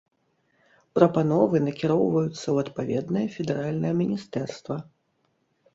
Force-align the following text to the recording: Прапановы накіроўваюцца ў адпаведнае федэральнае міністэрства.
Прапановы 0.99 1.55
накіроўваюцца 1.67 2.41
ў 2.41 2.57
адпаведнае 2.67 3.27
федэральнае 3.35 3.93
міністэрства. 4.05 4.75